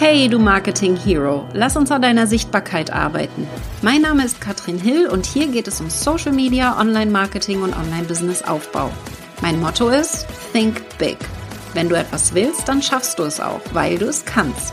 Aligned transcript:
Hey, 0.00 0.28
du 0.28 0.38
Marketing 0.38 0.94
Hero, 0.94 1.48
lass 1.54 1.76
uns 1.76 1.90
an 1.90 2.02
deiner 2.02 2.28
Sichtbarkeit 2.28 2.92
arbeiten. 2.92 3.48
Mein 3.82 4.02
Name 4.02 4.24
ist 4.24 4.40
Katrin 4.40 4.78
Hill 4.78 5.08
und 5.08 5.26
hier 5.26 5.48
geht 5.48 5.66
es 5.66 5.80
um 5.80 5.90
Social 5.90 6.30
Media, 6.30 6.78
Online-Marketing 6.80 7.62
und 7.62 7.76
Online-Business-Aufbau. 7.76 8.92
Mein 9.42 9.58
Motto 9.58 9.88
ist 9.88 10.24
Think 10.52 10.80
Big. 10.98 11.18
Wenn 11.74 11.88
du 11.88 11.96
etwas 11.96 12.32
willst, 12.32 12.68
dann 12.68 12.80
schaffst 12.80 13.18
du 13.18 13.24
es 13.24 13.40
auch, 13.40 13.60
weil 13.72 13.98
du 13.98 14.06
es 14.06 14.24
kannst. 14.24 14.72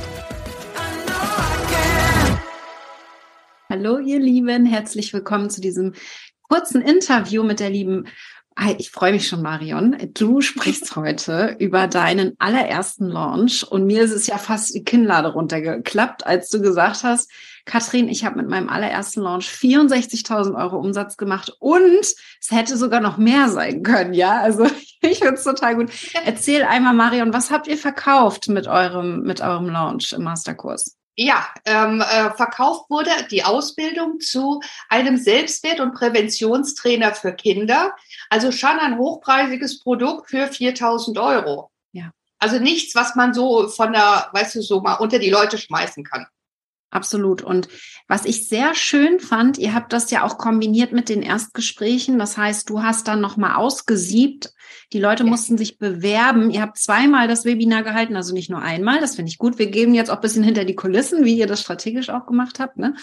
Hallo 3.68 3.98
ihr 3.98 4.20
Lieben, 4.20 4.68
herzlich 4.68 5.12
willkommen 5.12 5.50
zu 5.50 5.60
diesem 5.60 5.94
kurzen 6.44 6.84
Interview 6.84 7.42
mit 7.42 7.60
der 7.60 7.71
lieben 7.71 8.05
ich 8.78 8.90
freue 8.90 9.12
mich 9.12 9.28
schon, 9.28 9.42
Marion. 9.42 9.98
Du 10.14 10.42
sprichst 10.42 10.96
heute 10.96 11.56
über 11.60 11.88
deinen 11.88 12.36
allerersten 12.40 13.07
Launch 13.07 13.64
und 13.70 13.86
mir 13.86 14.04
ist 14.04 14.12
es 14.12 14.28
ja 14.28 14.38
fast 14.38 14.74
die 14.74 14.84
Kinnlade 14.84 15.34
runtergeklappt, 15.34 16.25
als 16.25 16.50
du 16.50 16.62
gesagt 16.62 17.04
hast, 17.04 17.29
Katrin, 17.65 18.07
ich 18.07 18.24
habe 18.24 18.38
mit 18.38 18.48
meinem 18.48 18.70
allerersten 18.70 19.21
Launch 19.21 19.48
64.000 19.48 20.56
Euro 20.56 20.78
Umsatz 20.78 21.18
gemacht 21.18 21.52
und 21.60 22.00
es 22.02 22.52
hätte 22.52 22.78
sogar 22.78 23.02
noch 23.02 23.18
mehr 23.18 23.50
sein 23.50 23.84
können. 23.84 24.14
Ja, 24.14 24.39
also 24.39 24.65
ich 25.01 25.20
finde 25.20 25.34
es 25.34 25.43
total 25.43 25.76
gut. 25.76 25.92
Erzähl 26.26 26.64
einmal, 26.64 26.93
Marion, 26.93 27.34
was 27.34 27.51
habt 27.51 27.68
ihr 27.68 27.78
verkauft 27.78 28.48
mit 28.50 28.68
eurem, 28.68 29.21
mit 29.24 29.42
eurem 29.42 29.68
Launch 29.68 30.14
im 30.14 30.24
Masterkurs? 30.24 30.96
Ja, 31.18 31.47
ähm, 31.64 32.02
äh, 32.02 32.31
verkauft 32.31 32.89
wurde 32.89 33.09
die 33.31 33.44
Ausbildung 33.44 34.19
zu 34.19 34.61
einem 34.89 35.16
Selbstwert- 35.16 35.80
und 35.80 35.94
Präventionstrainer 35.94 37.16
für 37.16 37.33
Kinder. 37.33 37.95
Also 38.30 38.52
schon 38.52 38.78
ein 38.80 38.97
hochpreisiges 38.97 39.80
Produkt 39.80 40.30
für 40.30 40.47
4000 40.47 41.17
Euro. 41.17 41.72
Ja. 41.94 42.11
Also 42.38 42.59
nichts, 42.59 42.95
was 42.95 43.16
man 43.16 43.33
so 43.33 43.70
von 43.70 43.94
der, 43.94 44.30
weißt 44.33 44.56
du, 44.56 44.61
so 44.61 44.81
mal 44.81 44.95
unter 44.95 45.20
die 45.20 45.30
Leute 45.30 45.58
schmeißen 45.58 46.03
kann. 46.03 46.28
Absolut. 46.91 47.41
Und 47.41 47.67
was 48.08 48.25
ich 48.25 48.47
sehr 48.47 48.73
schön 48.73 49.19
fand, 49.19 49.58
ihr 49.58 49.73
habt 49.73 49.91
das 49.91 50.11
ja 50.11 50.23
auch 50.23 50.38
kombiniert 50.38 50.94
mit 50.94 51.09
den 51.09 51.23
Erstgesprächen. 51.23 52.17
Das 52.19 52.38
heißt, 52.38 52.69
du 52.69 52.83
hast 52.83 53.08
dann 53.08 53.19
nochmal 53.19 53.55
ausgesiebt. 53.55 54.53
Die 54.94 55.00
Leute 55.00 55.23
ja. 55.23 55.30
mussten 55.30 55.58
sich 55.58 55.78
bewerben. 55.78 56.52
Ihr 56.52 56.61
habt 56.61 56.78
zweimal 56.78 57.28
das 57.28 57.44
Webinar 57.44 57.83
gehalten, 57.83 58.16
also 58.16 58.33
nicht 58.33 58.50
nur 58.50 58.61
einmal. 58.61 59.02
Das 59.02 59.16
finde 59.16 59.30
ich 59.30 59.38
gut. 59.38 59.59
Wir 59.59 59.67
geben 59.67 59.94
jetzt 59.94 60.09
auch 60.09 60.17
ein 60.17 60.22
bisschen 60.22 60.44
hinter 60.44 60.63
die 60.63 60.75
Kulissen, 60.75 61.25
wie 61.25 61.38
ihr 61.38 61.47
das 61.47 61.61
strategisch 61.61 62.09
auch 62.09 62.28
gemacht 62.28 62.59
habt. 62.59 62.78
Ne? 62.78 62.95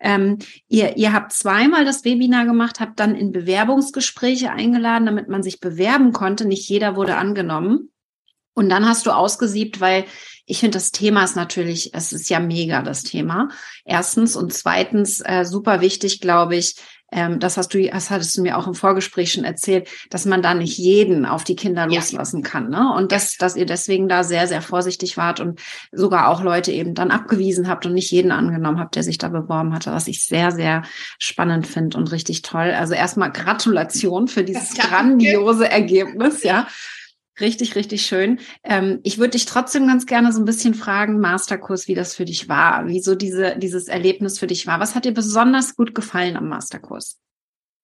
Ähm, 0.00 0.38
ihr, 0.68 0.96
ihr 0.96 1.12
habt 1.12 1.32
zweimal 1.32 1.84
das 1.84 2.04
Webinar 2.04 2.46
gemacht, 2.46 2.80
habt 2.80 2.98
dann 2.98 3.14
in 3.14 3.32
Bewerbungsgespräche 3.32 4.50
eingeladen, 4.50 5.06
damit 5.06 5.28
man 5.28 5.42
sich 5.42 5.60
bewerben 5.60 6.12
konnte. 6.12 6.46
Nicht 6.46 6.68
jeder 6.68 6.96
wurde 6.96 7.16
angenommen. 7.16 7.90
Und 8.54 8.70
dann 8.70 8.88
hast 8.88 9.04
du 9.04 9.10
ausgesiebt, 9.10 9.80
weil 9.80 10.06
ich 10.46 10.60
finde, 10.60 10.78
das 10.78 10.92
Thema 10.92 11.24
ist 11.24 11.36
natürlich, 11.36 11.92
es 11.92 12.12
ist 12.12 12.30
ja 12.30 12.40
mega, 12.40 12.82
das 12.82 13.02
Thema. 13.02 13.48
Erstens 13.84 14.36
und 14.36 14.52
zweitens, 14.52 15.20
äh, 15.20 15.44
super 15.44 15.80
wichtig, 15.80 16.20
glaube 16.20 16.56
ich, 16.56 16.76
ähm, 17.12 17.38
das 17.38 17.56
hast 17.56 17.72
du, 17.72 17.88
das 17.88 18.10
hattest 18.10 18.36
du 18.36 18.42
mir 18.42 18.58
auch 18.58 18.66
im 18.66 18.74
Vorgespräch 18.74 19.32
schon 19.32 19.44
erzählt, 19.44 19.88
dass 20.10 20.24
man 20.24 20.42
da 20.42 20.54
nicht 20.54 20.76
jeden 20.76 21.24
auf 21.24 21.44
die 21.44 21.54
Kinder 21.54 21.86
ja. 21.88 22.00
loslassen 22.00 22.42
kann, 22.42 22.68
ne? 22.68 22.92
Und 22.94 23.12
dass, 23.12 23.36
dass 23.36 23.54
ihr 23.54 23.66
deswegen 23.66 24.08
da 24.08 24.24
sehr, 24.24 24.48
sehr 24.48 24.60
vorsichtig 24.60 25.16
wart 25.16 25.38
und 25.38 25.60
sogar 25.92 26.28
auch 26.28 26.42
Leute 26.42 26.72
eben 26.72 26.94
dann 26.94 27.12
abgewiesen 27.12 27.68
habt 27.68 27.86
und 27.86 27.94
nicht 27.94 28.10
jeden 28.10 28.32
angenommen 28.32 28.80
habt, 28.80 28.96
der 28.96 29.04
sich 29.04 29.18
da 29.18 29.28
beworben 29.28 29.72
hatte, 29.72 29.92
was 29.92 30.08
ich 30.08 30.24
sehr, 30.24 30.50
sehr 30.50 30.82
spannend 31.18 31.66
finde 31.66 31.96
und 31.96 32.10
richtig 32.10 32.42
toll. 32.42 32.72
Also 32.72 32.94
erstmal 32.94 33.30
Gratulation 33.30 34.26
für 34.26 34.42
dieses 34.42 34.74
grandiose 34.74 35.70
Ergebnis, 35.70 36.42
ja. 36.42 36.66
Richtig, 37.38 37.74
richtig 37.76 38.06
schön. 38.06 38.40
Ähm, 38.64 39.00
ich 39.02 39.18
würde 39.18 39.32
dich 39.32 39.44
trotzdem 39.44 39.86
ganz 39.86 40.06
gerne 40.06 40.32
so 40.32 40.40
ein 40.40 40.46
bisschen 40.46 40.74
fragen, 40.74 41.20
Masterkurs, 41.20 41.86
wie 41.86 41.94
das 41.94 42.14
für 42.14 42.24
dich 42.24 42.48
war, 42.48 42.86
wie 42.86 43.00
so 43.00 43.14
diese, 43.14 43.58
dieses 43.58 43.88
Erlebnis 43.88 44.38
für 44.38 44.46
dich 44.46 44.66
war. 44.66 44.80
Was 44.80 44.94
hat 44.94 45.04
dir 45.04 45.12
besonders 45.12 45.76
gut 45.76 45.94
gefallen 45.94 46.36
am 46.36 46.48
Masterkurs? 46.48 47.18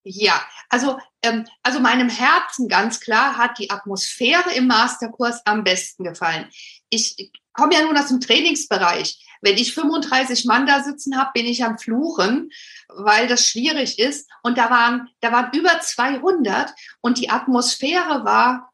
Ja, 0.04 0.42
also, 0.70 0.98
ähm, 1.22 1.44
also 1.62 1.80
meinem 1.80 2.08
Herzen 2.08 2.66
ganz 2.66 2.98
klar 3.00 3.36
hat 3.36 3.58
die 3.58 3.70
Atmosphäre 3.70 4.52
im 4.54 4.66
Masterkurs 4.66 5.42
am 5.44 5.64
besten 5.64 6.04
gefallen. 6.04 6.48
Ich 6.88 7.30
komme 7.52 7.74
ja 7.74 7.82
nun 7.82 7.96
aus 7.96 8.08
dem 8.08 8.20
Trainingsbereich. 8.20 9.24
Wenn 9.42 9.58
ich 9.58 9.74
35 9.74 10.44
Mann 10.46 10.66
da 10.66 10.82
sitzen 10.82 11.18
habe, 11.18 11.30
bin 11.34 11.46
ich 11.46 11.64
am 11.64 11.78
Fluchen, 11.78 12.50
weil 12.88 13.26
das 13.26 13.46
schwierig 13.46 13.98
ist. 13.98 14.30
Und 14.42 14.56
da 14.56 14.70
waren, 14.70 15.08
da 15.20 15.30
waren 15.30 15.50
über 15.52 15.78
200 15.80 16.72
und 17.00 17.18
die 17.18 17.30
Atmosphäre 17.30 18.24
war 18.24 18.71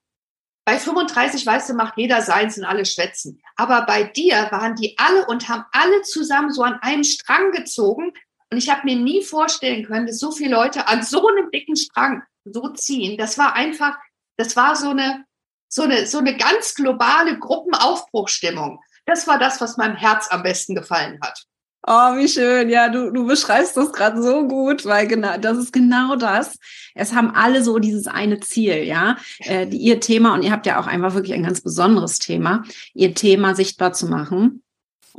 bei 0.68 0.78
35, 0.78 1.46
weißt 1.46 1.70
du, 1.70 1.72
macht 1.72 1.94
jeder 1.96 2.20
seins 2.20 2.58
und 2.58 2.66
alle 2.66 2.84
schwätzen. 2.84 3.40
Aber 3.56 3.86
bei 3.86 4.04
dir 4.04 4.48
waren 4.50 4.74
die 4.76 4.98
alle 4.98 5.24
und 5.24 5.48
haben 5.48 5.64
alle 5.72 6.02
zusammen 6.02 6.52
so 6.52 6.62
an 6.62 6.78
einem 6.82 7.04
Strang 7.04 7.52
gezogen. 7.52 8.12
Und 8.50 8.58
ich 8.58 8.68
habe 8.68 8.82
mir 8.84 8.96
nie 8.96 9.22
vorstellen 9.22 9.86
können, 9.86 10.06
dass 10.06 10.18
so 10.18 10.30
viele 10.30 10.54
Leute 10.54 10.86
an 10.86 11.02
so 11.02 11.26
einem 11.26 11.50
dicken 11.50 11.74
Strang 11.74 12.22
so 12.44 12.68
ziehen. 12.74 13.16
Das 13.16 13.38
war 13.38 13.54
einfach, 13.54 13.96
das 14.36 14.56
war 14.56 14.76
so 14.76 14.90
eine, 14.90 15.24
so 15.70 15.84
eine, 15.84 16.04
so 16.04 16.18
eine 16.18 16.36
ganz 16.36 16.74
globale 16.74 17.38
Gruppenaufbruchstimmung. 17.38 18.78
Das 19.06 19.26
war 19.26 19.38
das, 19.38 19.62
was 19.62 19.78
meinem 19.78 19.96
Herz 19.96 20.28
am 20.30 20.42
besten 20.42 20.74
gefallen 20.74 21.18
hat. 21.22 21.46
Oh, 21.86 22.16
wie 22.16 22.28
schön. 22.28 22.68
Ja, 22.68 22.88
du, 22.88 23.10
du 23.10 23.26
beschreibst 23.26 23.76
das 23.76 23.92
gerade 23.92 24.22
so 24.22 24.46
gut, 24.46 24.84
weil 24.84 25.06
genau, 25.06 25.38
das 25.38 25.58
ist 25.58 25.72
genau 25.72 26.16
das. 26.16 26.58
Es 26.94 27.14
haben 27.14 27.30
alle 27.34 27.62
so 27.62 27.78
dieses 27.78 28.06
eine 28.06 28.40
Ziel, 28.40 28.82
ja, 28.84 29.16
äh, 29.40 29.66
die, 29.66 29.78
ihr 29.78 30.00
Thema, 30.00 30.34
und 30.34 30.42
ihr 30.42 30.50
habt 30.50 30.66
ja 30.66 30.80
auch 30.80 30.86
einfach 30.86 31.14
wirklich 31.14 31.34
ein 31.34 31.44
ganz 31.44 31.60
besonderes 31.60 32.18
Thema, 32.18 32.64
ihr 32.94 33.14
Thema 33.14 33.54
sichtbar 33.54 33.92
zu 33.92 34.06
machen. 34.06 34.62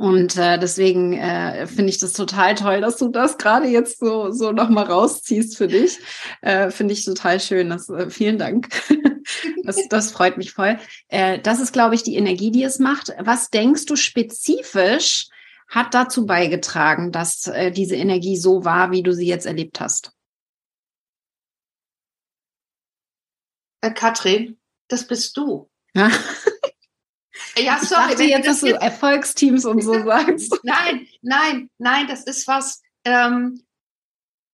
Und 0.00 0.38
äh, 0.38 0.58
deswegen 0.58 1.12
äh, 1.12 1.66
finde 1.66 1.90
ich 1.90 1.98
das 1.98 2.14
total 2.14 2.54
toll, 2.54 2.80
dass 2.80 2.96
du 2.96 3.08
das 3.08 3.36
gerade 3.36 3.66
jetzt 3.66 3.98
so, 3.98 4.30
so 4.30 4.50
nochmal 4.50 4.84
rausziehst 4.84 5.58
für 5.58 5.68
dich. 5.68 5.98
Äh, 6.40 6.70
finde 6.70 6.94
ich 6.94 7.04
total 7.04 7.38
schön. 7.38 7.68
Das, 7.68 7.90
äh, 7.90 8.08
vielen 8.08 8.38
Dank. 8.38 8.70
das, 9.64 9.76
das 9.88 10.10
freut 10.10 10.38
mich 10.38 10.52
voll. 10.52 10.78
Äh, 11.08 11.38
das 11.40 11.60
ist, 11.60 11.72
glaube 11.72 11.94
ich, 11.94 12.02
die 12.02 12.16
Energie, 12.16 12.50
die 12.50 12.62
es 12.62 12.78
macht. 12.78 13.12
Was 13.18 13.50
denkst 13.50 13.84
du 13.84 13.96
spezifisch, 13.96 15.28
hat 15.70 15.94
dazu 15.94 16.26
beigetragen, 16.26 17.12
dass 17.12 17.46
äh, 17.46 17.70
diese 17.70 17.94
Energie 17.94 18.36
so 18.36 18.64
war, 18.64 18.90
wie 18.90 19.02
du 19.02 19.14
sie 19.14 19.26
jetzt 19.26 19.46
erlebt 19.46 19.80
hast? 19.80 20.12
Äh, 23.80 23.92
Katrin, 23.92 24.58
das 24.88 25.06
bist 25.06 25.36
du. 25.36 25.70
Ja, 25.94 26.10
ja 27.56 27.78
sorry. 27.78 28.02
Ich 28.02 28.10
dachte 28.10 28.24
jetzt, 28.24 28.46
dass 28.48 28.60
du 28.60 28.74
Erfolgsteams 28.74 29.64
und 29.64 29.82
so 29.82 29.94
sagst. 30.04 30.58
Nein, 30.64 31.06
nein, 31.22 31.70
nein, 31.78 32.08
das 32.08 32.24
ist 32.24 32.48
was, 32.48 32.82
ähm, 33.04 33.62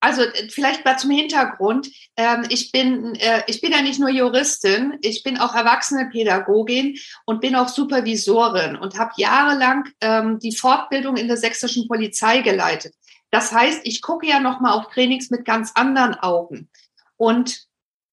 also 0.01 0.23
äh, 0.23 0.49
vielleicht 0.49 0.85
mal 0.85 0.99
zum 0.99 1.11
Hintergrund. 1.11 1.89
Ähm, 2.17 2.47
ich, 2.49 2.73
bin, 2.73 3.15
äh, 3.17 3.43
ich 3.47 3.61
bin 3.61 3.73
ja 3.73 3.83
nicht 3.83 4.01
nur 4.01 4.11
Juristin, 4.11 4.99
ich 5.03 5.23
bin 5.23 5.39
auch 5.39 5.55
Erwachsenenpädagogin 5.55 6.99
und 7.25 7.41
bin 7.41 7.57
auch 7.57 7.69
Supervisorin 7.69 8.77
und 8.77 8.99
habe 8.99 9.13
jahrelang 9.17 9.89
ähm, 10.01 10.39
die 10.39 10.57
Fortbildung 10.57 11.17
in 11.17 11.29
der 11.29 11.37
sächsischen 11.37 11.89
Polizei 11.89 12.41
geleitet. 12.41 12.95
Das 13.31 13.53
heißt, 13.53 13.81
ich 13.85 14.03
gucke 14.03 14.27
ja 14.27 14.41
noch 14.41 14.61
mal 14.61 14.73
auf 14.73 14.89
Trainings 14.89 15.31
mit 15.31 15.45
ganz 15.45 15.73
anderen 15.75 16.15
Augen. 16.15 16.71
Und 17.17 17.67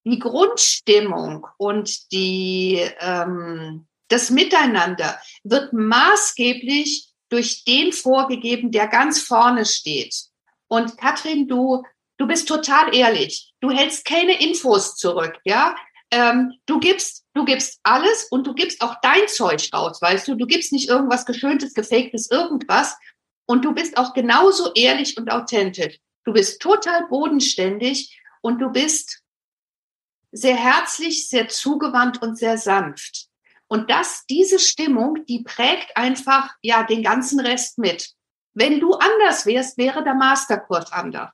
die 0.05 0.19
Grundstimmung 0.19 1.47
und 1.57 2.11
die, 2.11 2.81
ähm, 3.00 3.88
das 4.09 4.29
Miteinander 4.29 5.17
wird 5.44 5.71
maßgeblich 5.71 7.09
durch 7.29 7.63
den 7.63 7.94
vorgegeben, 7.94 8.71
der 8.71 8.88
ganz 8.88 9.21
vorne 9.21 9.65
steht. 9.65 10.32
Und 10.73 10.97
Katrin, 10.97 11.47
du, 11.47 11.84
du 12.17 12.25
bist 12.25 12.47
total 12.47 12.95
ehrlich. 12.95 13.53
Du 13.59 13.69
hältst 13.69 14.06
keine 14.06 14.41
Infos 14.41 14.95
zurück, 14.95 15.38
ja. 15.44 15.75
Ähm, 16.09 16.53
du 16.66 16.79
gibst, 16.79 17.25
du 17.35 17.45
gibst 17.45 17.79
alles 17.84 18.23
und 18.31 18.47
du 18.47 18.56
gibst 18.56 18.81
auch 18.81 18.95
dein 19.03 19.27
Zeug 19.27 19.69
raus, 19.71 20.01
weißt 20.01 20.27
du. 20.27 20.33
Du 20.33 20.47
gibst 20.47 20.71
nicht 20.71 20.89
irgendwas 20.89 21.27
geschöntes, 21.27 21.75
gefaktes, 21.75 22.31
irgendwas. 22.31 22.97
Und 23.45 23.63
du 23.65 23.75
bist 23.75 23.97
auch 23.97 24.15
genauso 24.15 24.74
ehrlich 24.74 25.15
und 25.15 25.30
authentisch. 25.30 26.00
Du 26.24 26.33
bist 26.33 26.59
total 26.59 27.06
bodenständig 27.07 28.19
und 28.42 28.57
du 28.57 28.71
bist 28.71 29.21
sehr 30.31 30.56
herzlich, 30.56 31.30
sehr 31.30 31.50
zugewandt 31.50 32.19
und 32.24 32.36
sehr 32.36 32.57
sanft. 32.57 33.27
Und 33.68 33.92
das, 33.92 34.25
diese 34.27 34.57
Stimmung, 34.57 35.24
die 35.27 35.44
prägt 35.44 35.95
einfach, 35.95 36.50
ja, 36.63 36.81
den 36.81 37.03
ganzen 37.03 37.39
Rest 37.39 37.77
mit. 37.77 38.15
Wenn 38.53 38.79
du 38.79 38.94
anders 38.94 39.45
wärst, 39.45 39.77
wäre 39.77 40.03
der 40.03 40.13
Masterkurs 40.13 40.91
anders. 40.91 41.31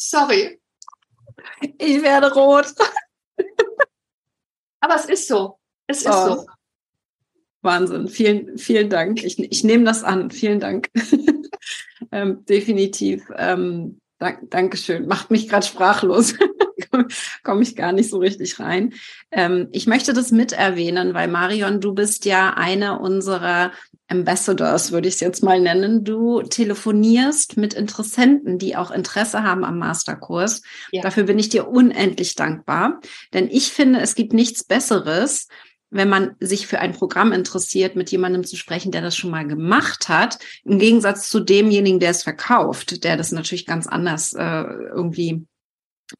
Sorry. 0.00 0.60
Ich 1.78 2.02
werde 2.02 2.32
rot. 2.32 2.72
Aber 4.80 4.94
es 4.94 5.06
ist 5.06 5.28
so. 5.28 5.58
Es 5.86 5.98
ist 5.98 6.08
oh. 6.08 6.34
so. 6.34 6.46
Wahnsinn. 7.62 8.08
Vielen, 8.08 8.58
vielen 8.58 8.88
Dank. 8.88 9.22
Ich, 9.24 9.38
ich 9.38 9.64
nehme 9.64 9.84
das 9.84 10.04
an. 10.04 10.30
Vielen 10.30 10.60
Dank. 10.60 10.88
ähm, 12.12 12.44
definitiv. 12.46 13.24
Ähm, 13.36 14.00
dank, 14.18 14.50
Dankeschön. 14.50 15.06
Macht 15.06 15.30
mich 15.30 15.48
gerade 15.48 15.66
sprachlos. 15.66 16.34
Komme 17.42 17.62
ich 17.62 17.76
gar 17.76 17.92
nicht 17.92 18.10
so 18.10 18.18
richtig 18.18 18.58
rein. 18.60 18.94
Ähm, 19.30 19.68
ich 19.72 19.86
möchte 19.86 20.12
das 20.12 20.30
mit 20.30 20.52
erwähnen, 20.52 21.14
weil 21.14 21.28
Marion, 21.28 21.80
du 21.80 21.94
bist 21.94 22.24
ja 22.24 22.54
eine 22.54 22.98
unserer 22.98 23.72
Ambassadors, 24.08 24.92
würde 24.92 25.08
ich 25.08 25.14
es 25.14 25.20
jetzt 25.20 25.42
mal 25.42 25.60
nennen. 25.60 26.04
Du 26.04 26.42
telefonierst 26.42 27.56
mit 27.56 27.74
Interessenten, 27.74 28.58
die 28.58 28.76
auch 28.76 28.90
Interesse 28.90 29.42
haben 29.42 29.64
am 29.64 29.78
Masterkurs. 29.78 30.62
Ja. 30.92 31.02
Dafür 31.02 31.24
bin 31.24 31.38
ich 31.38 31.48
dir 31.48 31.68
unendlich 31.68 32.34
dankbar. 32.34 33.00
Denn 33.34 33.48
ich 33.50 33.72
finde, 33.72 34.00
es 34.00 34.14
gibt 34.14 34.32
nichts 34.32 34.64
Besseres, 34.64 35.48
wenn 35.90 36.08
man 36.08 36.36
sich 36.40 36.66
für 36.66 36.80
ein 36.80 36.92
Programm 36.92 37.32
interessiert, 37.32 37.96
mit 37.96 38.10
jemandem 38.10 38.44
zu 38.44 38.56
sprechen, 38.56 38.92
der 38.92 39.02
das 39.02 39.16
schon 39.16 39.30
mal 39.30 39.46
gemacht 39.46 40.08
hat, 40.08 40.38
im 40.64 40.78
Gegensatz 40.78 41.28
zu 41.28 41.40
demjenigen, 41.40 42.00
der 42.00 42.10
es 42.10 42.22
verkauft, 42.22 43.04
der 43.04 43.16
das 43.16 43.32
natürlich 43.32 43.66
ganz 43.66 43.86
anders 43.86 44.32
äh, 44.32 44.64
irgendwie 44.94 45.46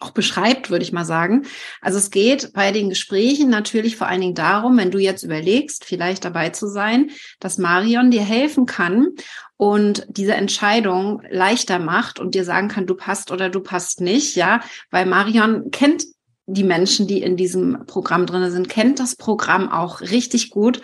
auch 0.01 0.11
beschreibt, 0.11 0.71
würde 0.71 0.85
ich 0.85 0.93
mal 0.93 1.05
sagen. 1.05 1.47
Also 1.81 1.99
es 1.99 2.11
geht 2.11 2.53
bei 2.53 2.73
den 2.73 2.89
Gesprächen 2.89 3.49
natürlich 3.49 3.97
vor 3.97 4.09
allen 4.09 4.21
Dingen 4.21 4.35
darum, 4.35 4.77
wenn 4.77 4.91
du 4.91 4.99
jetzt 4.99 5.23
überlegst, 5.23 5.85
vielleicht 5.85 6.25
dabei 6.25 6.51
zu 6.51 6.69
sein, 6.69 7.11
dass 7.41 7.59
Marion 7.59 8.11
dir 8.11 8.23
helfen 8.23 8.67
kann 8.67 9.11
und 9.57 10.07
diese 10.09 10.35
Entscheidung 10.35 11.23
leichter 11.31 11.79
macht 11.79 12.19
und 12.19 12.35
dir 12.35 12.45
sagen 12.45 12.69
kann, 12.69 12.87
du 12.87 12.95
passt 12.95 13.31
oder 13.31 13.49
du 13.49 13.61
passt 13.61 14.01
nicht, 14.01 14.37
ja, 14.37 14.61
weil 14.91 15.07
Marion 15.07 15.71
kennt 15.71 16.05
die 16.47 16.65
Menschen, 16.65 17.07
die 17.07 17.23
in 17.23 17.37
diesem 17.37 17.87
Programm 17.87 18.27
drin 18.27 18.51
sind, 18.51 18.69
kennt 18.69 19.01
das 19.01 19.17
Programm 19.17 19.71
auch 19.71 20.01
richtig 20.01 20.51
gut 20.51 20.81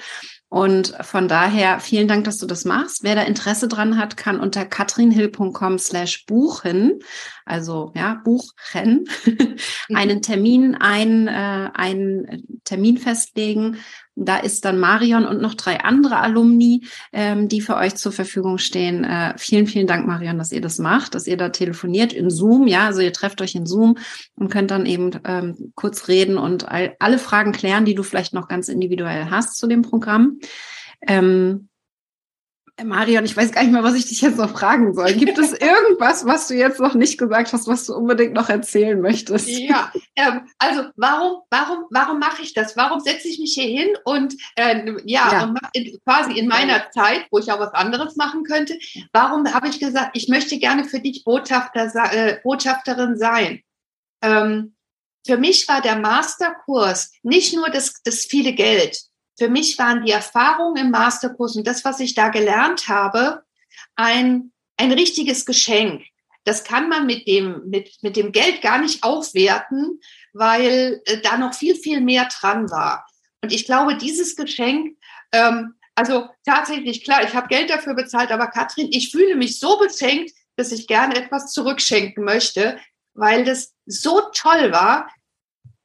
und 0.52 0.94
von 1.00 1.28
daher 1.28 1.80
vielen 1.80 2.08
Dank, 2.08 2.24
dass 2.24 2.36
du 2.36 2.46
das 2.46 2.66
machst. 2.66 3.04
Wer 3.04 3.14
da 3.14 3.22
Interesse 3.22 3.68
dran 3.68 3.96
hat, 3.96 4.18
kann 4.18 4.38
unter 4.38 4.66
katrinhill.com 4.66 5.78
slash 5.78 6.26
buchen, 6.26 6.98
also 7.46 7.90
ja, 7.96 8.20
buchen, 8.22 9.06
mhm. 9.24 9.96
einen 9.96 10.20
Termin, 10.20 10.74
ein, 10.74 11.26
äh, 11.26 11.70
einen 11.72 12.60
Termin 12.64 12.98
festlegen. 12.98 13.78
Da 14.14 14.38
ist 14.38 14.64
dann 14.64 14.78
Marion 14.78 15.24
und 15.24 15.40
noch 15.40 15.54
drei 15.54 15.80
andere 15.80 16.18
Alumni, 16.18 16.84
ähm, 17.12 17.48
die 17.48 17.60
für 17.60 17.76
euch 17.76 17.94
zur 17.94 18.12
Verfügung 18.12 18.58
stehen. 18.58 19.04
Äh, 19.04 19.34
vielen, 19.38 19.66
vielen 19.66 19.86
Dank, 19.86 20.06
Marion, 20.06 20.38
dass 20.38 20.52
ihr 20.52 20.60
das 20.60 20.78
macht, 20.78 21.14
dass 21.14 21.26
ihr 21.26 21.36
da 21.36 21.48
telefoniert 21.48 22.12
in 22.12 22.28
Zoom. 22.28 22.66
Ja, 22.66 22.86
also 22.86 23.00
ihr 23.00 23.12
trefft 23.12 23.40
euch 23.40 23.54
in 23.54 23.66
Zoom 23.66 23.96
und 24.34 24.50
könnt 24.50 24.70
dann 24.70 24.84
eben 24.84 25.12
ähm, 25.24 25.72
kurz 25.74 26.08
reden 26.08 26.36
und 26.36 26.68
all, 26.68 26.94
alle 26.98 27.18
Fragen 27.18 27.52
klären, 27.52 27.86
die 27.86 27.94
du 27.94 28.02
vielleicht 28.02 28.34
noch 28.34 28.48
ganz 28.48 28.68
individuell 28.68 29.30
hast 29.30 29.56
zu 29.56 29.66
dem 29.66 29.82
Programm. 29.82 30.38
Ähm, 31.06 31.68
Marion, 32.82 33.24
ich 33.24 33.36
weiß 33.36 33.52
gar 33.52 33.62
nicht 33.62 33.72
mehr, 33.72 33.82
was 33.82 33.94
ich 33.94 34.08
dich 34.08 34.22
jetzt 34.22 34.38
noch 34.38 34.58
fragen 34.58 34.94
soll. 34.94 35.12
Gibt 35.12 35.38
es 35.38 35.52
irgendwas, 35.60 36.24
was 36.24 36.48
du 36.48 36.54
jetzt 36.54 36.80
noch 36.80 36.94
nicht 36.94 37.18
gesagt 37.18 37.52
hast, 37.52 37.68
was 37.68 37.86
du 37.86 37.94
unbedingt 37.94 38.32
noch 38.32 38.48
erzählen 38.48 39.00
möchtest? 39.00 39.48
Ja, 39.48 39.92
ähm, 40.16 40.48
also 40.58 40.84
warum, 40.96 41.42
warum, 41.50 41.84
warum 41.90 42.18
mache 42.18 42.42
ich 42.42 42.54
das? 42.54 42.76
Warum 42.76 43.00
setze 43.00 43.28
ich 43.28 43.38
mich 43.38 43.54
hier 43.54 43.68
hin 43.68 43.88
und 44.04 44.34
äh, 44.56 44.90
ja, 45.04 45.32
ja. 45.32 45.44
Und 45.44 45.58
in, 45.74 45.98
quasi 46.04 46.38
in 46.38 46.48
meiner 46.48 46.90
Zeit, 46.90 47.26
wo 47.30 47.38
ich 47.38 47.52
auch 47.52 47.60
was 47.60 47.74
anderes 47.74 48.16
machen 48.16 48.44
könnte, 48.44 48.78
warum 49.12 49.52
habe 49.52 49.68
ich 49.68 49.78
gesagt, 49.78 50.16
ich 50.16 50.28
möchte 50.28 50.58
gerne 50.58 50.84
für 50.84 51.00
dich 51.00 51.24
Botschafter, 51.24 51.90
äh, 52.12 52.40
Botschafterin 52.42 53.16
sein? 53.16 53.62
Ähm, 54.22 54.74
für 55.26 55.36
mich 55.36 55.68
war 55.68 55.80
der 55.80 55.96
Masterkurs 55.96 57.12
nicht 57.22 57.54
nur 57.54 57.68
das, 57.68 58.02
das 58.02 58.24
viele 58.24 58.54
Geld, 58.54 58.98
für 59.38 59.48
mich 59.48 59.78
waren 59.78 60.04
die 60.04 60.12
Erfahrungen 60.12 60.76
im 60.76 60.90
Masterkurs 60.90 61.56
und 61.56 61.66
das, 61.66 61.84
was 61.84 62.00
ich 62.00 62.14
da 62.14 62.28
gelernt 62.28 62.88
habe, 62.88 63.42
ein, 63.96 64.52
ein 64.76 64.92
richtiges 64.92 65.46
Geschenk. 65.46 66.04
Das 66.44 66.64
kann 66.64 66.88
man 66.88 67.06
mit 67.06 67.26
dem, 67.26 67.68
mit, 67.68 68.02
mit 68.02 68.16
dem 68.16 68.32
Geld 68.32 68.62
gar 68.62 68.78
nicht 68.78 69.04
aufwerten, 69.04 70.00
weil 70.32 71.00
äh, 71.04 71.20
da 71.20 71.36
noch 71.36 71.54
viel, 71.54 71.76
viel 71.76 72.00
mehr 72.00 72.28
dran 72.28 72.70
war. 72.70 73.06
Und 73.42 73.52
ich 73.52 73.64
glaube, 73.64 73.96
dieses 73.96 74.36
Geschenk, 74.36 74.96
ähm, 75.32 75.74
also 75.94 76.28
tatsächlich, 76.44 77.04
klar, 77.04 77.22
ich 77.22 77.34
habe 77.34 77.48
Geld 77.48 77.70
dafür 77.70 77.94
bezahlt, 77.94 78.30
aber 78.30 78.48
Katrin, 78.48 78.88
ich 78.90 79.10
fühle 79.10 79.36
mich 79.36 79.58
so 79.58 79.78
beschenkt, 79.78 80.32
dass 80.56 80.72
ich 80.72 80.86
gerne 80.86 81.16
etwas 81.16 81.52
zurückschenken 81.52 82.24
möchte, 82.24 82.78
weil 83.14 83.44
das 83.44 83.74
so 83.86 84.20
toll 84.34 84.72
war, 84.72 85.08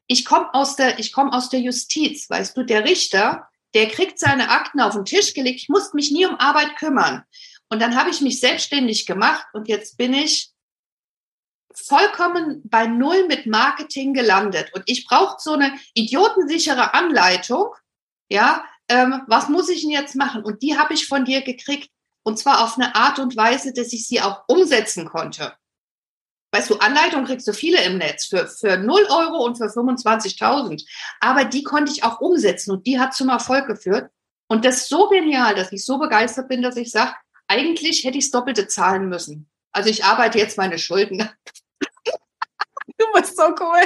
ich 0.08 0.26
komme 0.26 0.54
aus 0.54 0.76
der, 0.76 1.00
ich 1.00 1.12
komme 1.12 1.34
aus 1.34 1.50
der 1.50 1.60
Justiz, 1.60 2.30
weißt 2.30 2.56
du, 2.56 2.64
der 2.64 2.86
Richter, 2.86 3.48
der 3.74 3.90
kriegt 3.90 4.18
seine 4.20 4.50
Akten 4.50 4.80
auf 4.80 4.94
den 4.94 5.06
Tisch 5.06 5.34
gelegt. 5.34 5.62
Ich 5.62 5.70
musste 5.70 5.96
mich 5.96 6.12
nie 6.12 6.26
um 6.26 6.36
Arbeit 6.36 6.78
kümmern. 6.78 7.24
Und 7.70 7.82
dann 7.82 7.98
habe 7.98 8.10
ich 8.10 8.22
mich 8.22 8.40
selbstständig 8.40 9.06
gemacht 9.06 9.46
und 9.54 9.68
jetzt 9.68 9.98
bin 9.98 10.14
ich 10.14 10.52
vollkommen 11.74 12.62
bei 12.64 12.88
Null 12.88 13.28
mit 13.28 13.46
Marketing 13.46 14.14
gelandet. 14.14 14.74
Und 14.74 14.84
ich 14.88 15.06
brauche 15.06 15.36
so 15.40 15.52
eine 15.52 15.78
idiotensichere 15.94 16.94
Anleitung. 16.94 17.68
Ja, 18.30 18.64
ähm, 18.88 19.22
was 19.28 19.50
muss 19.50 19.70
ich 19.70 19.82
denn 19.82 19.92
jetzt 19.92 20.16
machen? 20.16 20.44
Und 20.44 20.64
die 20.64 20.78
habe 20.78 20.94
ich 20.94 21.08
von 21.08 21.26
dir 21.26 21.42
gekriegt. 21.42 21.92
Und 22.24 22.40
zwar 22.40 22.64
auf 22.64 22.78
eine 22.78 22.96
Art 22.96 23.20
und 23.20 23.36
Weise, 23.36 23.74
dass 23.74 23.94
ich 23.94 24.08
sie 24.08 24.22
auch 24.22 24.44
umsetzen 24.48 25.06
konnte 25.06 25.54
weißt 26.58 26.70
du, 26.72 26.78
Anleitung 26.78 27.26
kriegst 27.26 27.48
du 27.48 27.54
viele 27.54 27.82
im 27.84 27.98
Netz 27.98 28.26
für, 28.26 28.48
für 28.48 28.78
0 28.78 29.08
Euro 29.10 29.46
und 29.46 29.58
für 29.58 29.66
25.000. 29.66 30.84
Aber 31.20 31.46
die 31.46 31.64
konnte 31.64 31.92
ich 31.92 32.04
auch 32.04 32.20
umsetzen 32.20 32.72
und 32.72 32.88
die 32.88 33.00
hat 33.00 33.14
zum 33.14 33.30
Erfolg 33.30 33.68
geführt. 33.68 34.10
Und 34.48 34.66
das 34.66 34.78
ist 34.78 34.90
so 34.90 35.08
genial, 35.10 35.56
dass 35.56 35.72
ich 35.72 35.86
so 35.86 36.00
begeistert 36.00 36.48
bin, 36.48 36.62
dass 36.62 36.78
ich 36.78 36.92
sage, 36.92 37.14
eigentlich 37.48 38.04
hätte 38.04 38.18
ich 38.18 38.26
das 38.26 38.32
Doppelte 38.32 38.68
zahlen 38.68 39.08
müssen. 39.08 39.50
Also 39.72 39.90
ich 39.90 40.04
arbeite 40.04 40.40
jetzt 40.40 40.58
meine 40.58 40.80
Schulden. 40.80 41.30
du 42.98 43.06
bist 43.14 43.38
so 43.38 43.44
cool. 43.60 43.82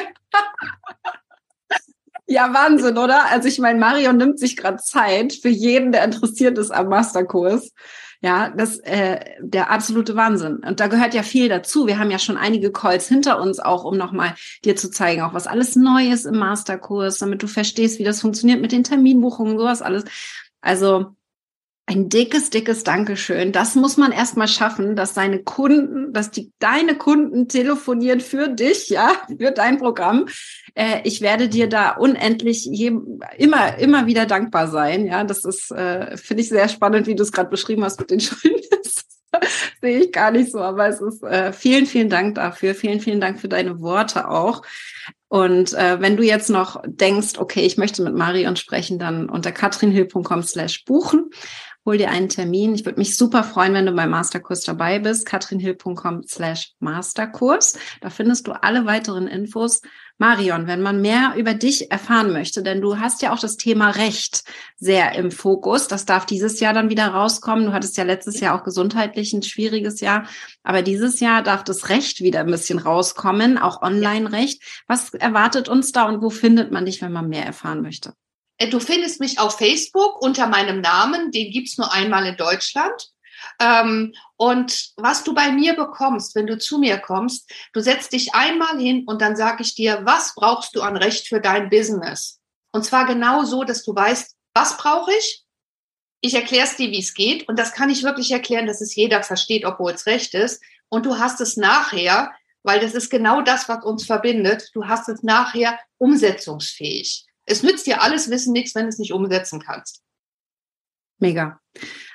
Ja, 2.27 2.53
Wahnsinn, 2.53 2.97
oder? 2.97 3.25
Also 3.25 3.49
ich 3.49 3.59
meine, 3.59 3.77
Mario 3.77 4.13
nimmt 4.13 4.39
sich 4.39 4.55
gerade 4.55 4.77
Zeit 4.77 5.33
für 5.33 5.49
jeden, 5.49 5.91
der 5.91 6.05
interessiert 6.05 6.57
ist 6.57 6.71
am 6.71 6.87
Masterkurs. 6.87 7.73
Ja, 8.23 8.49
das 8.49 8.77
äh, 8.79 9.19
der 9.39 9.71
absolute 9.71 10.15
Wahnsinn. 10.15 10.57
Und 10.57 10.79
da 10.79 10.87
gehört 10.87 11.15
ja 11.15 11.23
viel 11.23 11.49
dazu. 11.49 11.87
Wir 11.87 11.97
haben 11.97 12.11
ja 12.11 12.19
schon 12.19 12.37
einige 12.37 12.71
Calls 12.71 13.07
hinter 13.07 13.41
uns 13.41 13.59
auch, 13.59 13.83
um 13.83 13.97
nochmal 13.97 14.35
dir 14.63 14.75
zu 14.75 14.91
zeigen, 14.91 15.23
auch 15.23 15.33
was 15.33 15.47
alles 15.47 15.75
neu 15.75 16.07
ist 16.11 16.25
im 16.25 16.37
Masterkurs, 16.37 17.17
damit 17.17 17.41
du 17.41 17.47
verstehst, 17.47 17.97
wie 17.97 18.03
das 18.03 18.21
funktioniert 18.21 18.61
mit 18.61 18.71
den 18.71 18.83
Terminbuchungen, 18.83 19.57
sowas 19.57 19.81
alles. 19.81 20.05
Also 20.61 21.15
ein 21.91 22.09
dickes, 22.09 22.49
dickes 22.49 22.83
Dankeschön. 22.83 23.51
Das 23.51 23.75
muss 23.75 23.97
man 23.97 24.11
erstmal 24.11 24.47
schaffen, 24.47 24.95
dass 24.95 25.13
deine 25.13 25.39
Kunden, 25.39 26.13
dass 26.13 26.31
die, 26.31 26.51
deine 26.59 26.95
Kunden 26.95 27.47
telefonieren 27.47 28.21
für 28.21 28.47
dich, 28.47 28.89
ja, 28.89 29.11
für 29.27 29.51
dein 29.51 29.77
Programm. 29.77 30.27
Äh, 30.73 31.01
ich 31.03 31.21
werde 31.21 31.49
dir 31.49 31.67
da 31.67 31.91
unendlich 31.91 32.65
je, 32.65 32.93
immer, 33.37 33.77
immer 33.77 34.05
wieder 34.07 34.25
dankbar 34.25 34.67
sein. 34.67 35.05
Ja, 35.05 35.23
das 35.23 35.45
ist, 35.45 35.71
äh, 35.71 36.17
finde 36.17 36.43
ich 36.43 36.49
sehr 36.49 36.69
spannend, 36.69 37.07
wie 37.07 37.15
du 37.15 37.23
es 37.23 37.31
gerade 37.31 37.49
beschrieben 37.49 37.83
hast 37.83 37.99
mit 37.99 38.11
den 38.11 38.19
Schulden. 38.21 38.61
sehe 39.81 39.99
ich 39.99 40.11
gar 40.11 40.31
nicht 40.31 40.51
so, 40.51 40.59
aber 40.59 40.87
es 40.87 41.01
ist 41.01 41.23
äh, 41.23 41.53
vielen, 41.53 41.85
vielen 41.85 42.09
Dank 42.09 42.35
dafür. 42.35 42.75
Vielen, 42.75 42.99
vielen 42.99 43.21
Dank 43.21 43.39
für 43.39 43.49
deine 43.49 43.79
Worte 43.81 44.29
auch. 44.29 44.61
Und 45.27 45.73
äh, 45.73 46.01
wenn 46.01 46.17
du 46.17 46.23
jetzt 46.23 46.49
noch 46.49 46.81
denkst, 46.85 47.37
okay, 47.37 47.61
ich 47.61 47.77
möchte 47.77 48.03
mit 48.03 48.13
Marion 48.13 48.57
sprechen, 48.57 48.99
dann 48.99 49.29
unter 49.29 49.51
katrinhill.com 49.51 50.43
slash 50.43 50.83
buchen 50.83 51.29
hol 51.85 51.97
dir 51.97 52.09
einen 52.09 52.29
Termin. 52.29 52.75
Ich 52.75 52.85
würde 52.85 52.99
mich 52.99 53.17
super 53.17 53.43
freuen, 53.43 53.73
wenn 53.73 53.85
du 53.85 53.91
beim 53.91 54.09
Masterkurs 54.09 54.61
dabei 54.63 54.99
bist. 54.99 55.25
katrinhill.com 55.25 56.23
slash 56.27 56.73
Masterkurs. 56.79 57.77
Da 58.01 58.09
findest 58.09 58.47
du 58.47 58.51
alle 58.51 58.85
weiteren 58.85 59.27
Infos. 59.27 59.81
Marion, 60.21 60.67
wenn 60.67 60.83
man 60.83 61.01
mehr 61.01 61.33
über 61.35 61.55
dich 61.55 61.89
erfahren 61.89 62.31
möchte, 62.31 62.61
denn 62.61 62.79
du 62.79 62.99
hast 62.99 63.23
ja 63.23 63.33
auch 63.33 63.39
das 63.39 63.57
Thema 63.57 63.89
Recht 63.89 64.43
sehr 64.77 65.15
im 65.15 65.31
Fokus. 65.31 65.87
Das 65.87 66.05
darf 66.05 66.27
dieses 66.27 66.59
Jahr 66.59 66.73
dann 66.73 66.91
wieder 66.91 67.07
rauskommen. 67.07 67.65
Du 67.65 67.73
hattest 67.73 67.97
ja 67.97 68.03
letztes 68.03 68.39
Jahr 68.39 68.55
auch 68.55 68.63
gesundheitlich 68.63 69.33
ein 69.33 69.41
schwieriges 69.41 69.99
Jahr, 69.99 70.27
aber 70.61 70.83
dieses 70.83 71.21
Jahr 71.21 71.41
darf 71.41 71.63
das 71.63 71.89
Recht 71.89 72.21
wieder 72.21 72.41
ein 72.41 72.51
bisschen 72.51 72.77
rauskommen, 72.77 73.57
auch 73.57 73.81
Online-Recht. 73.81 74.61
Was 74.85 75.11
erwartet 75.15 75.69
uns 75.69 75.91
da 75.91 76.07
und 76.07 76.21
wo 76.21 76.29
findet 76.29 76.71
man 76.71 76.85
dich, 76.85 77.01
wenn 77.01 77.11
man 77.11 77.27
mehr 77.27 77.45
erfahren 77.47 77.81
möchte? 77.81 78.13
Äh, 78.61 78.69
du 78.69 78.79
findest 78.79 79.19
mich 79.19 79.39
auf 79.39 79.57
Facebook 79.57 80.21
unter 80.21 80.47
meinem 80.47 80.81
Namen, 80.81 81.31
den 81.31 81.51
gibt's 81.51 81.77
nur 81.77 81.91
einmal 81.91 82.25
in 82.27 82.37
Deutschland. 82.37 83.09
Ähm, 83.59 84.13
und 84.37 84.91
was 84.97 85.23
du 85.23 85.33
bei 85.33 85.51
mir 85.51 85.75
bekommst, 85.75 86.35
wenn 86.35 86.45
du 86.45 86.57
zu 86.57 86.77
mir 86.77 86.99
kommst, 86.99 87.51
du 87.73 87.81
setzt 87.81 88.13
dich 88.13 88.35
einmal 88.35 88.79
hin 88.79 89.03
und 89.07 89.21
dann 89.21 89.35
sage 89.35 89.63
ich 89.63 89.73
dir, 89.73 90.01
was 90.03 90.35
brauchst 90.35 90.75
du 90.75 90.81
an 90.81 90.95
Recht 90.95 91.27
für 91.27 91.41
dein 91.41 91.69
Business? 91.69 92.39
Und 92.71 92.85
zwar 92.85 93.05
genau 93.05 93.43
so, 93.43 93.63
dass 93.63 93.83
du 93.83 93.95
weißt, 93.95 94.35
was 94.53 94.77
brauche 94.77 95.11
ich? 95.11 95.43
Ich 96.21 96.35
erkläre 96.35 96.65
es 96.65 96.75
dir, 96.75 96.91
wie 96.91 96.99
es 96.99 97.15
geht. 97.15 97.49
Und 97.49 97.57
das 97.57 97.73
kann 97.73 97.89
ich 97.89 98.03
wirklich 98.03 98.31
erklären, 98.31 98.67
dass 98.67 98.79
es 98.79 98.95
jeder 98.95 99.23
versteht, 99.23 99.65
obwohl 99.65 99.91
es 99.91 100.05
Recht 100.05 100.35
ist. 100.35 100.61
Und 100.89 101.07
du 101.07 101.17
hast 101.17 101.41
es 101.41 101.57
nachher, 101.57 102.31
weil 102.61 102.79
das 102.79 102.93
ist 102.93 103.09
genau 103.09 103.41
das, 103.41 103.67
was 103.67 103.83
uns 103.83 104.05
verbindet, 104.05 104.69
du 104.75 104.87
hast 104.87 105.09
es 105.09 105.23
nachher 105.23 105.79
umsetzungsfähig. 105.97 107.25
Es 107.51 107.63
nützt 107.63 107.87
dir 107.87 108.01
alles 108.01 108.29
Wissen 108.29 108.53
nichts, 108.53 108.75
wenn 108.75 108.83
du 108.83 108.89
es 108.89 108.99
nicht 108.99 109.13
umsetzen 109.13 109.61
kannst. 109.61 110.01
Mega. 111.19 111.59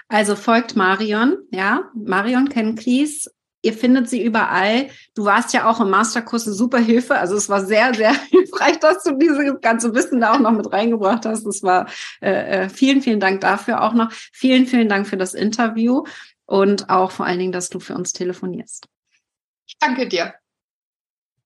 Also 0.09 0.37
folgt 0.37 0.76
Marion, 0.76 1.38
ja, 1.50 1.90
Marion 1.95 2.49
Kenklies 2.49 3.28
Ihr 3.66 3.73
findet 3.73 4.09
sie 4.09 4.23
überall. 4.23 4.90
Du 5.16 5.25
warst 5.25 5.52
ja 5.52 5.69
auch 5.69 5.81
im 5.81 5.90
Masterkurs 5.90 6.47
eine 6.47 6.55
super 6.55 6.78
Hilfe. 6.78 7.19
Also 7.19 7.35
es 7.35 7.49
war 7.49 7.66
sehr, 7.66 7.93
sehr 7.95 8.12
hilfreich, 8.31 8.78
dass 8.78 9.02
du 9.02 9.19
dieses 9.19 9.61
ganze 9.61 9.93
Wissen 9.93 10.21
da 10.21 10.35
auch 10.35 10.38
noch 10.38 10.52
mit 10.52 10.73
reingebracht 10.73 11.26
hast. 11.26 11.45
Das 11.45 11.64
war 11.64 11.88
äh, 12.21 12.64
äh, 12.64 12.69
vielen, 12.69 13.02
vielen 13.02 13.19
Dank 13.19 13.40
dafür 13.40 13.83
auch 13.83 13.93
noch. 13.93 14.12
Vielen, 14.12 14.66
vielen 14.66 14.88
Dank 14.88 15.09
für 15.09 15.16
das 15.16 15.35
Interview 15.35 16.05
und 16.45 16.90
auch 16.90 17.11
vor 17.11 17.26
allen 17.26 17.40
Dingen, 17.40 17.50
dass 17.50 17.69
du 17.69 17.81
für 17.81 17.97
uns 17.97 18.12
telefonierst. 18.12 18.87
Ich 19.66 19.76
danke 19.81 20.07
dir. 20.07 20.35